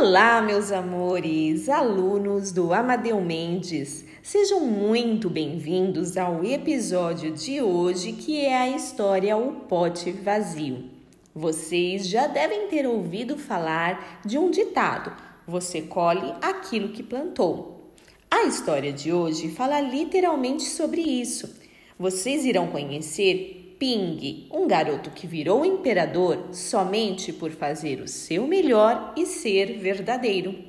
Olá, 0.00 0.40
meus 0.40 0.70
amores, 0.70 1.68
alunos 1.68 2.52
do 2.52 2.72
Amadeu 2.72 3.20
Mendes. 3.20 4.04
Sejam 4.22 4.60
muito 4.60 5.28
bem-vindos 5.28 6.16
ao 6.16 6.44
episódio 6.44 7.32
de 7.32 7.60
hoje, 7.60 8.12
que 8.12 8.44
é 8.44 8.56
a 8.56 8.68
história 8.68 9.36
O 9.36 9.54
Pote 9.54 10.12
Vazio. 10.12 10.84
Vocês 11.34 12.06
já 12.08 12.28
devem 12.28 12.68
ter 12.68 12.86
ouvido 12.86 13.36
falar 13.36 14.20
de 14.24 14.38
um 14.38 14.52
ditado: 14.52 15.12
você 15.44 15.82
colhe 15.82 16.32
aquilo 16.40 16.90
que 16.90 17.02
plantou. 17.02 17.92
A 18.30 18.44
história 18.44 18.92
de 18.92 19.12
hoje 19.12 19.48
fala 19.48 19.80
literalmente 19.80 20.62
sobre 20.62 21.00
isso. 21.00 21.58
Vocês 21.98 22.44
irão 22.44 22.68
conhecer 22.68 23.57
Ping, 23.78 24.48
um 24.50 24.66
garoto 24.66 25.10
que 25.10 25.24
virou 25.24 25.64
imperador 25.64 26.48
somente 26.52 27.32
por 27.32 27.52
fazer 27.52 28.00
o 28.00 28.08
seu 28.08 28.44
melhor 28.44 29.14
e 29.16 29.24
ser 29.24 29.78
verdadeiro. 29.78 30.64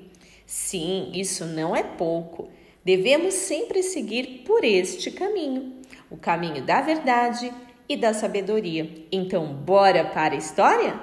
Sim, 0.45 1.11
isso 1.13 1.43
não 1.45 1.75
é 1.75 1.81
pouco. 1.81 2.49
Devemos 2.85 3.33
sempre 3.33 3.81
seguir 3.81 4.43
por 4.45 4.63
este 4.63 5.09
caminho, 5.09 5.81
o 6.09 6.17
caminho 6.17 6.63
da 6.63 6.81
verdade 6.81 7.51
e 7.87 7.97
da 7.97 8.13
sabedoria. 8.13 9.07
Então, 9.11 9.53
bora 9.53 10.05
para 10.05 10.35
a 10.35 10.37
história? 10.37 10.99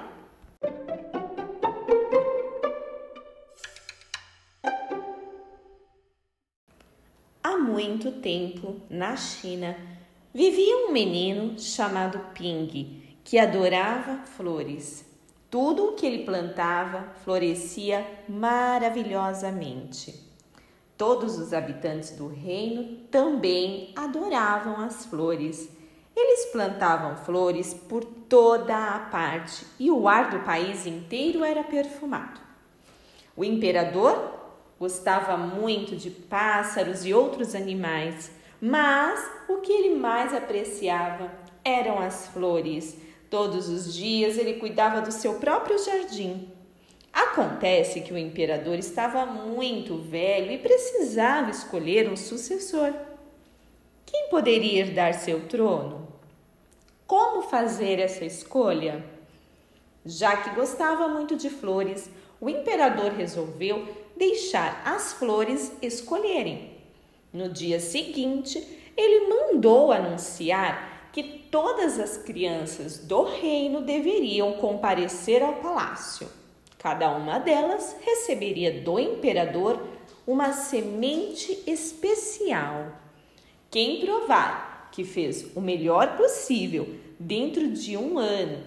Há 7.43 7.57
muito 7.59 8.13
tempo, 8.13 8.81
na 8.89 9.17
China, 9.17 9.77
Vivia 10.37 10.87
um 10.87 10.93
menino 10.93 11.59
chamado 11.59 12.21
Ping, 12.35 13.19
que 13.25 13.39
adorava 13.39 14.19
flores. 14.37 15.03
Tudo 15.51 15.87
o 15.87 15.93
que 15.95 16.05
ele 16.05 16.27
plantava 16.27 17.09
florescia 17.25 18.07
maravilhosamente. 18.29 20.15
Todos 20.95 21.39
os 21.39 21.55
habitantes 21.55 22.11
do 22.11 22.27
reino 22.29 22.99
também 23.11 23.95
adoravam 23.97 24.79
as 24.79 25.07
flores. 25.07 25.71
Eles 26.15 26.53
plantavam 26.53 27.17
flores 27.17 27.73
por 27.73 28.05
toda 28.05 28.77
a 28.77 28.99
parte 28.99 29.65
e 29.79 29.91
o 29.91 30.07
ar 30.07 30.29
do 30.29 30.41
país 30.41 30.85
inteiro 30.85 31.43
era 31.43 31.65
perfumado. 31.65 32.43
O 33.35 33.43
imperador 33.43 34.35
gostava 34.79 35.39
muito 35.39 35.97
de 35.97 36.11
pássaros 36.11 37.07
e 37.07 37.15
outros 37.15 37.55
animais 37.55 38.37
mas 38.61 39.31
o 39.49 39.59
que 39.59 39.73
ele 39.73 39.95
mais 39.95 40.35
apreciava 40.35 41.31
eram 41.65 41.99
as 41.99 42.29
flores. 42.29 42.97
Todos 43.29 43.69
os 43.69 43.93
dias 43.93 44.39
ele 44.39 44.55
cuidava 44.55 45.01
do 45.01 45.13
seu 45.13 45.35
próprio 45.35 45.79
jardim. 45.85 46.49
Acontece 47.13 48.03
que 48.03 48.13
o 48.13 48.19
imperador 48.19 48.79
estava 48.79 49.27
muito 49.27 49.97
velho 49.97 50.53
e 50.53 50.59
precisava 50.59 51.51
escolher 51.51 52.09
um 52.09 52.17
sucessor. 52.17 52.93
Quem 54.05 54.29
poderia 54.29 54.81
herdar 54.81 55.15
seu 55.15 55.49
trono? 55.49 56.07
Como 57.07 57.43
fazer 57.43 57.99
essa 57.99 58.25
escolha? 58.25 59.05
Já 60.05 60.37
que 60.37 60.55
gostava 60.55 61.09
muito 61.09 61.37
de 61.37 61.51
flores, 61.51 62.09
o 62.41 62.49
imperador 62.49 63.13
resolveu 63.13 63.89
deixar 64.17 64.83
as 64.85 65.13
flores 65.15 65.73
escolherem. 65.83 66.76
No 67.37 67.51
dia 67.51 67.79
seguinte, 67.79 68.67
ele 68.97 69.29
mandou 69.29 69.93
anunciar 69.93 71.11
que 71.13 71.23
todas 71.51 72.01
as 72.01 72.17
crianças 72.17 72.97
do 72.97 73.25
reino 73.25 73.83
deveriam 73.83 74.55
comparecer 74.55 75.43
ao 75.43 75.57
palácio. 75.57 76.27
Cada 76.79 77.11
uma 77.11 77.39
delas 77.39 77.95
receberia 78.01 78.81
do 78.81 78.99
imperador 78.99 79.87
uma 80.27 80.55
semente 80.55 81.63
especial. 81.67 82.93
Quem 83.71 84.01
provar 84.01 84.89
que 84.91 85.05
fez 85.05 85.55
o 85.55 85.61
melhor 85.61 86.17
possível 86.17 86.89
dentro 87.21 87.69
de 87.69 87.99
um 87.99 88.19
ano, 88.19 88.65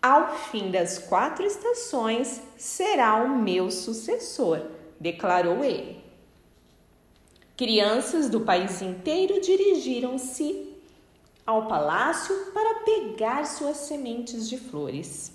ao 0.00 0.36
fim 0.36 0.70
das 0.70 1.00
quatro 1.00 1.44
estações, 1.44 2.40
será 2.56 3.16
o 3.16 3.36
meu 3.36 3.72
sucessor, 3.72 4.60
declarou 5.00 5.64
ele. 5.64 6.03
Crianças 7.56 8.28
do 8.28 8.40
país 8.40 8.82
inteiro 8.82 9.40
dirigiram-se 9.40 10.74
ao 11.46 11.68
palácio 11.68 12.34
para 12.52 12.80
pegar 12.80 13.44
suas 13.44 13.76
sementes 13.76 14.48
de 14.48 14.58
flores. 14.58 15.32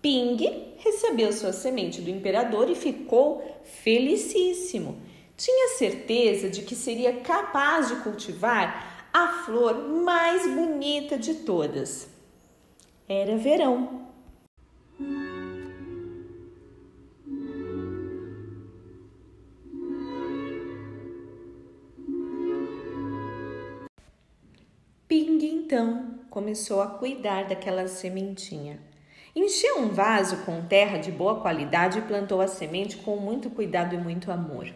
Ping 0.00 0.38
recebeu 0.78 1.30
sua 1.32 1.52
semente 1.52 2.00
do 2.00 2.08
imperador 2.08 2.70
e 2.70 2.74
ficou 2.74 3.44
felicíssimo. 3.82 4.96
Tinha 5.36 5.76
certeza 5.76 6.48
de 6.48 6.62
que 6.62 6.74
seria 6.74 7.20
capaz 7.20 7.88
de 7.88 7.96
cultivar 7.96 9.10
a 9.12 9.44
flor 9.44 9.74
mais 9.88 10.46
bonita 10.46 11.18
de 11.18 11.34
todas. 11.34 12.08
Era 13.06 13.36
verão. 13.36 14.07
Então 25.68 26.14
começou 26.30 26.80
a 26.80 26.86
cuidar 26.86 27.46
daquela 27.46 27.86
sementinha. 27.86 28.80
Encheu 29.36 29.80
um 29.80 29.90
vaso 29.90 30.38
com 30.38 30.62
terra 30.62 30.96
de 30.96 31.12
boa 31.12 31.42
qualidade 31.42 31.98
e 31.98 32.02
plantou 32.02 32.40
a 32.40 32.48
semente 32.48 32.96
com 32.96 33.18
muito 33.18 33.50
cuidado 33.50 33.94
e 33.94 33.98
muito 33.98 34.32
amor. 34.32 34.72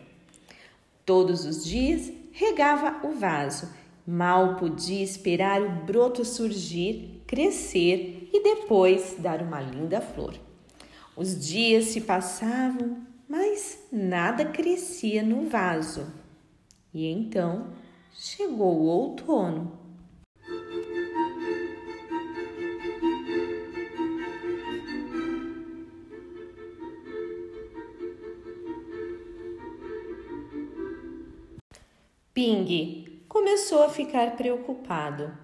Todos 1.07 1.47
os 1.47 1.65
dias 1.65 2.13
regava 2.31 3.07
o 3.07 3.13
vaso. 3.13 3.71
Mal 4.07 4.57
podia 4.57 5.03
esperar 5.03 5.63
o 5.63 5.71
broto 5.71 6.27
surgir, 6.27 7.23
crescer 7.27 8.29
e 8.31 8.43
depois 8.43 9.17
dar 9.19 9.41
uma 9.41 9.63
linda 9.63 9.99
flor. 9.99 10.35
Os 11.17 11.43
dias 11.43 11.87
se 11.87 12.03
passavam, 12.03 12.99
mas 13.27 13.79
nada 13.91 14.45
crescia 14.45 15.23
no 15.23 15.49
vaso. 15.49 16.13
E 16.93 17.07
então 17.07 17.69
chegou 18.13 18.79
o 18.79 18.85
outono. 18.85 19.82
Ping 32.35 33.21
começou 33.29 33.83
a 33.83 33.91
ficar 33.91 34.39
preocupado. 34.39 35.37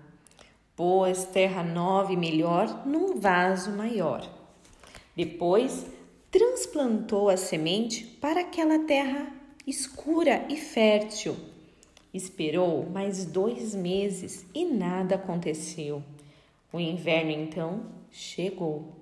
Pôs 0.75 1.27
terra 1.27 1.63
nova 1.63 2.15
e 2.15 2.17
melhor 2.17 2.87
num 2.87 3.21
vaso 3.21 3.73
maior. 3.73 4.27
Depois, 5.15 5.85
transplantou 6.31 7.29
a 7.29 7.37
semente 7.37 8.05
para 8.05 8.41
aquela 8.41 8.79
terra 8.87 9.31
escura 9.67 10.47
e 10.49 10.57
fértil. 10.57 11.37
Esperou 12.15 12.89
mais 12.89 13.27
dois 13.27 13.75
meses 13.75 14.47
e 14.55 14.65
nada 14.65 15.17
aconteceu. 15.17 16.03
O 16.73 16.81
inverno 16.81 17.33
então 17.33 17.83
chegou. 18.11 18.97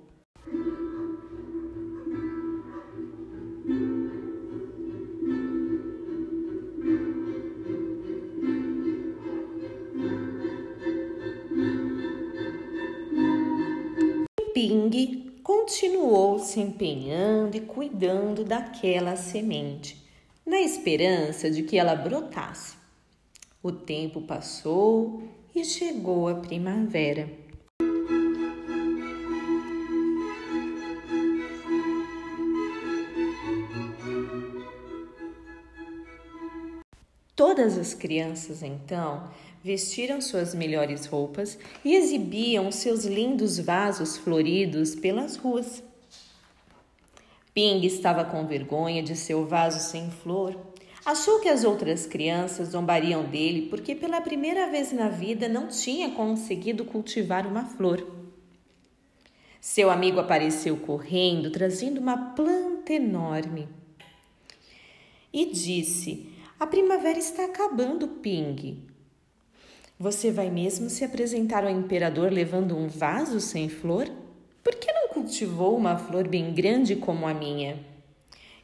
Ping 14.56 15.38
continuou 15.42 16.38
se 16.38 16.60
empenhando 16.60 17.58
e 17.58 17.60
cuidando 17.60 18.42
daquela 18.42 19.14
semente, 19.14 20.02
na 20.46 20.58
esperança 20.62 21.50
de 21.50 21.62
que 21.62 21.76
ela 21.76 21.94
brotasse. 21.94 22.74
O 23.62 23.70
tempo 23.70 24.22
passou 24.22 25.22
e 25.54 25.62
chegou 25.62 26.26
a 26.26 26.36
primavera. 26.36 27.28
Todas 37.34 37.76
as 37.76 37.92
crianças 37.92 38.62
então 38.62 39.28
vestiram 39.66 40.20
suas 40.20 40.54
melhores 40.54 41.06
roupas 41.06 41.58
e 41.84 41.96
exibiam 41.96 42.70
seus 42.70 43.04
lindos 43.04 43.58
vasos 43.58 44.16
floridos 44.16 44.94
pelas 44.94 45.34
ruas. 45.34 45.82
Ping 47.52 47.84
estava 47.84 48.24
com 48.24 48.46
vergonha 48.46 49.02
de 49.02 49.16
seu 49.16 49.44
vaso 49.44 49.80
sem 49.90 50.08
flor. 50.08 50.56
Achou 51.04 51.40
que 51.40 51.48
as 51.48 51.64
outras 51.64 52.06
crianças 52.06 52.68
zombariam 52.68 53.24
dele 53.24 53.62
porque 53.68 53.96
pela 53.96 54.20
primeira 54.20 54.70
vez 54.70 54.92
na 54.92 55.08
vida 55.08 55.48
não 55.48 55.66
tinha 55.66 56.12
conseguido 56.12 56.84
cultivar 56.84 57.44
uma 57.44 57.64
flor. 57.64 58.06
Seu 59.60 59.90
amigo 59.90 60.20
apareceu 60.20 60.76
correndo, 60.76 61.50
trazendo 61.50 62.00
uma 62.00 62.16
planta 62.36 62.92
enorme. 62.92 63.68
E 65.32 65.46
disse: 65.46 66.32
A 66.60 66.68
primavera 66.68 67.18
está 67.18 67.46
acabando, 67.46 68.06
Ping. 68.06 68.94
Você 69.98 70.30
vai 70.30 70.50
mesmo 70.50 70.90
se 70.90 71.06
apresentar 71.06 71.64
ao 71.64 71.70
imperador 71.70 72.30
levando 72.30 72.76
um 72.76 72.86
vaso 72.86 73.40
sem 73.40 73.66
flor? 73.70 74.06
Por 74.62 74.74
que 74.74 74.92
não 74.92 75.08
cultivou 75.08 75.74
uma 75.74 75.96
flor 75.96 76.28
bem 76.28 76.52
grande 76.52 76.96
como 76.96 77.26
a 77.26 77.32
minha? 77.32 77.82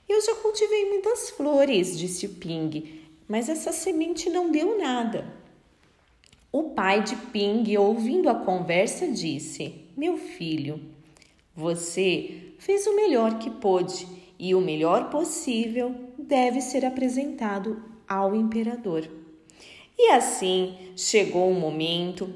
Eu 0.06 0.20
já 0.20 0.34
cultivei 0.34 0.90
muitas 0.90 1.30
flores, 1.30 1.98
disse 1.98 2.26
o 2.26 2.34
Ping, 2.34 3.00
mas 3.26 3.48
essa 3.48 3.72
semente 3.72 4.28
não 4.28 4.50
deu 4.50 4.78
nada. 4.78 5.26
O 6.52 6.64
pai 6.64 7.02
de 7.02 7.16
Ping, 7.16 7.78
ouvindo 7.78 8.28
a 8.28 8.34
conversa, 8.34 9.08
disse: 9.08 9.86
Meu 9.96 10.18
filho, 10.18 10.82
você 11.56 12.52
fez 12.58 12.86
o 12.86 12.94
melhor 12.94 13.38
que 13.38 13.48
pôde 13.50 14.06
e 14.38 14.54
o 14.54 14.60
melhor 14.60 15.08
possível 15.08 15.94
deve 16.18 16.60
ser 16.60 16.84
apresentado 16.84 17.82
ao 18.06 18.34
imperador. 18.34 19.21
E 20.04 20.08
assim 20.08 20.76
chegou 20.96 21.48
o 21.48 21.54
momento 21.54 22.28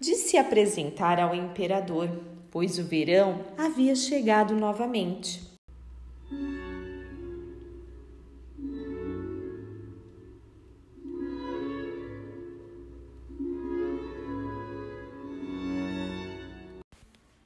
de 0.00 0.14
se 0.14 0.38
apresentar 0.38 1.20
ao 1.20 1.34
imperador, 1.34 2.08
pois 2.50 2.78
o 2.78 2.84
verão 2.84 3.44
havia 3.58 3.94
chegado 3.94 4.54
novamente. 4.54 5.42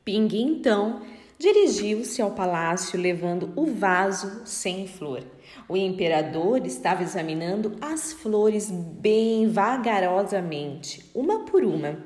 Ping 0.05 0.29
então 0.35 1.03
dirigiu-se 1.45 2.23
ao 2.23 2.31
palácio 2.31 2.99
levando 2.99 3.53
o 3.55 3.67
vaso 3.67 4.47
sem 4.47 4.89
flor. 4.89 5.23
O 5.69 5.77
imperador 5.77 6.65
estava 6.65 7.03
examinando 7.03 7.77
as 7.83 8.15
flores 8.15 8.71
bem 8.71 9.47
vagarosamente, 9.47 11.05
uma 11.15 11.45
por 11.45 11.63
uma. 11.63 12.03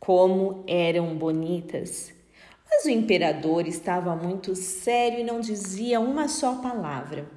Como 0.00 0.64
eram 0.66 1.14
bonitas! 1.14 2.14
Mas 2.66 2.86
o 2.86 2.88
imperador 2.88 3.68
estava 3.68 4.16
muito 4.16 4.56
sério 4.56 5.20
e 5.20 5.24
não 5.24 5.38
dizia 5.38 6.00
uma 6.00 6.26
só 6.26 6.54
palavra. 6.54 7.30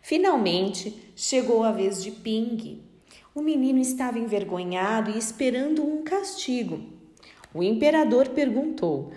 Finalmente 0.00 1.12
chegou 1.14 1.62
a 1.62 1.70
vez 1.70 2.02
de 2.02 2.10
Ping. 2.10 2.82
O 3.32 3.40
menino 3.40 3.78
estava 3.78 4.18
envergonhado 4.18 5.12
e 5.12 5.18
esperando 5.18 5.86
um 5.86 6.02
castigo. 6.02 6.80
O 7.54 7.62
imperador 7.62 8.30
perguntou: 8.30 9.12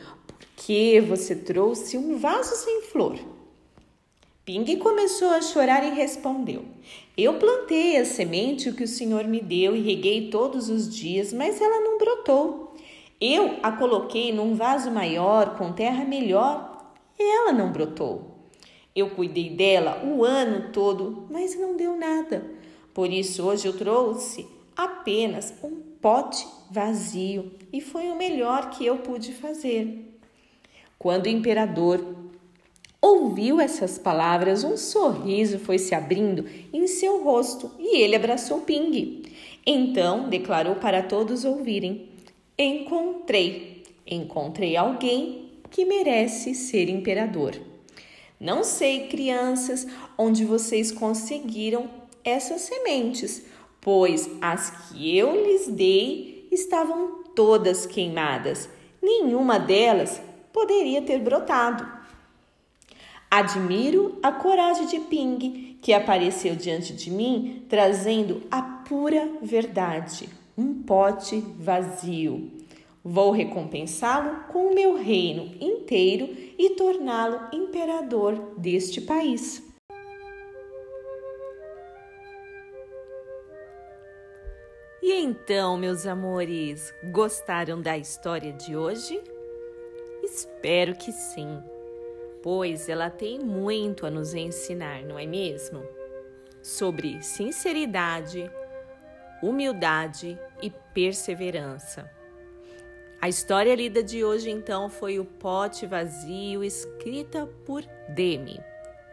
que 0.55 0.99
você 1.01 1.35
trouxe 1.35 1.97
um 1.97 2.17
vaso 2.17 2.55
sem 2.55 2.83
flor? 2.83 3.17
Ping 4.45 4.77
começou 4.77 5.29
a 5.29 5.41
chorar 5.41 5.83
e 5.83 5.95
respondeu: 5.95 6.63
Eu 7.17 7.39
plantei 7.39 7.97
a 7.97 8.05
semente 8.05 8.71
que 8.71 8.83
o 8.83 8.87
Senhor 8.87 9.23
me 9.25 9.41
deu 9.41 9.75
e 9.75 9.81
reguei 9.81 10.29
todos 10.29 10.69
os 10.69 10.93
dias, 10.93 11.33
mas 11.33 11.59
ela 11.59 11.81
não 11.81 11.97
brotou. 11.97 12.75
Eu 13.19 13.57
a 13.63 13.71
coloquei 13.71 14.31
num 14.31 14.53
vaso 14.53 14.91
maior, 14.91 15.57
com 15.57 15.73
terra 15.73 16.05
melhor, 16.05 16.93
e 17.17 17.23
ela 17.23 17.51
não 17.51 17.71
brotou. 17.71 18.35
Eu 18.95 19.09
cuidei 19.09 19.49
dela 19.49 20.03
o 20.05 20.23
ano 20.23 20.71
todo, 20.71 21.27
mas 21.29 21.59
não 21.59 21.75
deu 21.75 21.97
nada. 21.97 22.45
Por 22.93 23.11
isso 23.11 23.43
hoje 23.43 23.67
eu 23.67 23.75
trouxe 23.75 24.47
apenas 24.77 25.53
um 25.63 25.81
pote 25.99 26.45
vazio 26.69 27.51
e 27.73 27.81
foi 27.81 28.09
o 28.09 28.15
melhor 28.15 28.69
que 28.69 28.85
eu 28.85 28.97
pude 28.99 29.33
fazer. 29.33 30.14
Quando 30.97 31.25
o 31.25 31.29
imperador 31.29 32.03
ouviu 33.01 33.59
essas 33.59 33.97
palavras, 33.97 34.63
um 34.63 34.77
sorriso 34.77 35.59
foi 35.59 35.77
se 35.77 35.93
abrindo 35.93 36.45
em 36.73 36.87
seu 36.87 37.23
rosto 37.23 37.71
e 37.79 38.01
ele 38.01 38.15
abraçou 38.15 38.61
Ping. 38.61 39.23
Então 39.65 40.29
declarou 40.29 40.75
para 40.75 41.03
todos 41.03 41.45
ouvirem: 41.45 42.09
Encontrei, 42.57 43.83
encontrei 44.05 44.75
alguém 44.75 45.51
que 45.69 45.85
merece 45.85 46.55
ser 46.55 46.89
imperador. 46.89 47.53
Não 48.39 48.63
sei, 48.63 49.07
crianças, 49.07 49.87
onde 50.17 50.43
vocês 50.43 50.91
conseguiram 50.91 51.89
essas 52.23 52.61
sementes 52.61 53.45
pois 53.85 54.27
as 54.41 54.71
que 54.71 55.15
eu 55.15 55.35
lhes 55.45 55.67
dei 55.67 56.47
estavam 56.51 57.23
todas 57.35 57.85
queimadas, 57.85 58.67
nenhuma 58.99 59.59
delas 59.59 60.19
poderia 60.55 61.01
ter 61.01 61.19
brotado. 61.19 61.85
Admiro 63.29 64.17
a 64.23 64.31
coragem 64.31 64.87
de 64.87 65.01
Ping, 65.01 65.77
que 65.81 65.91
apareceu 65.91 66.55
diante 66.55 66.93
de 66.93 67.11
mim 67.11 67.65
trazendo 67.67 68.41
a 68.49 68.61
pura 68.61 69.29
verdade, 69.41 70.29
um 70.57 70.81
pote 70.81 71.43
vazio. 71.59 72.49
Vou 73.03 73.31
recompensá-lo 73.31 74.45
com 74.47 74.67
o 74.67 74.73
meu 74.73 74.95
reino 74.95 75.53
inteiro 75.59 76.33
e 76.57 76.69
torná-lo 76.71 77.49
imperador 77.51 78.53
deste 78.57 79.01
país. 79.01 79.61
E 85.03 85.13
então, 85.21 85.77
meus 85.77 86.07
amores, 86.07 86.93
gostaram 87.11 87.81
da 87.81 87.97
história 87.97 88.53
de 88.53 88.75
hoje? 88.75 89.34
Espero 90.25 90.95
que 90.95 91.11
sim, 91.11 91.61
pois 92.41 92.89
ela 92.89 93.11
tem 93.11 93.39
muito 93.39 94.07
a 94.07 94.09
nos 94.09 94.33
ensinar, 94.33 95.03
não 95.03 95.19
é 95.19 95.25
mesmo? 95.25 95.83
Sobre 96.63 97.21
sinceridade, 97.21 98.51
humildade 99.41 100.37
e 100.63 100.71
perseverança. 100.93 102.11
A 103.21 103.29
história 103.29 103.75
lida 103.75 104.01
de 104.01 104.23
hoje 104.23 104.49
então 104.49 104.89
foi 104.89 105.19
O 105.19 105.25
Pote 105.25 105.85
Vazio, 105.85 106.63
escrita 106.63 107.47
por 107.63 107.83
Demi. 108.09 108.59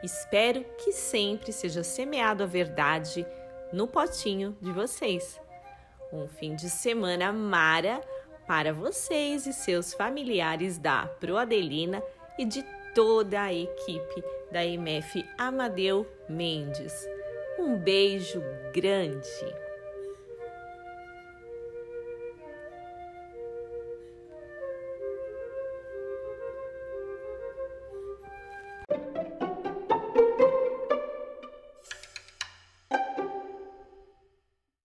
Espero 0.02 0.64
que 0.78 0.92
sempre 0.92 1.52
seja 1.52 1.84
semeado 1.84 2.42
a 2.42 2.46
verdade 2.46 3.26
no 3.70 3.86
potinho 3.86 4.56
de 4.62 4.72
vocês 4.72 5.38
um 6.12 6.28
fim 6.28 6.54
de 6.54 6.68
semana 6.68 7.32
mara 7.32 8.00
para 8.46 8.72
vocês 8.72 9.46
e 9.46 9.52
seus 9.52 9.94
familiares 9.94 10.78
da 10.78 11.06
Proadelina 11.06 12.02
e 12.38 12.44
de 12.44 12.64
toda 12.94 13.42
a 13.42 13.52
equipe 13.52 14.24
da 14.50 14.64
MF 14.64 15.24
Amadeu 15.38 16.06
Mendes. 16.28 16.92
Um 17.58 17.76
beijo 17.76 18.42
grande! 18.74 19.71